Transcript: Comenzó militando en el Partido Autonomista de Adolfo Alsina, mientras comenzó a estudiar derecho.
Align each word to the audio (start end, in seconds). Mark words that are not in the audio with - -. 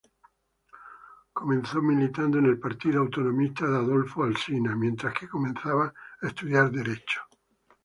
Comenzó 1.31 1.79
militando 1.79 2.39
en 2.39 2.45
el 2.47 2.57
Partido 2.57 3.01
Autonomista 3.01 3.67
de 3.67 3.77
Adolfo 3.77 4.23
Alsina, 4.23 4.75
mientras 4.75 5.13
comenzó 5.29 5.79
a 5.79 5.93
estudiar 6.23 6.71
derecho. 6.71 7.21